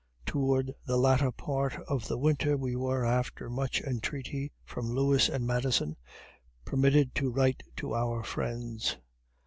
Toward 0.25 0.73
the 0.83 0.97
latter 0.97 1.31
part 1.31 1.75
of 1.87 2.07
the 2.07 2.17
winter 2.17 2.57
we 2.57 2.75
were, 2.75 3.05
after 3.05 3.51
much 3.51 3.81
entreaty 3.81 4.51
from 4.65 4.87
Lewis 4.89 5.29
and 5.29 5.45
Madison, 5.45 5.95
permitted 6.65 7.13
to 7.13 7.29
write 7.29 7.61
to 7.75 7.93
our 7.93 8.23
friends. 8.23 8.97